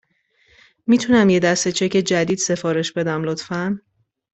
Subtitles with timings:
[0.87, 3.79] می تونم یک دسته چک جدید سفارش بدهم، لطفاً؟